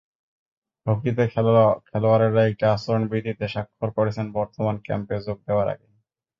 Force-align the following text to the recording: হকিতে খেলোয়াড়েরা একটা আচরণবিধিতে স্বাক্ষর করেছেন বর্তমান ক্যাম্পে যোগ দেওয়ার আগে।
হকিতে 0.85 1.23
খেলোয়াড়েরা 1.31 2.41
একটা 2.49 2.65
আচরণবিধিতে 2.75 3.45
স্বাক্ষর 3.47 3.89
করেছেন 3.97 4.25
বর্তমান 4.37 4.75
ক্যাম্পে 4.85 5.15
যোগ 5.25 5.37
দেওয়ার 5.47 5.67
আগে। 5.73 5.87